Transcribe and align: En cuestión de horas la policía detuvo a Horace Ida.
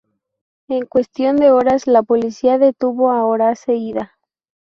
En 0.67 0.87
cuestión 0.87 1.35
de 1.35 1.51
horas 1.51 1.85
la 1.85 2.01
policía 2.01 2.57
detuvo 2.57 3.11
a 3.11 3.23
Horace 3.23 3.75
Ida. 3.75 4.13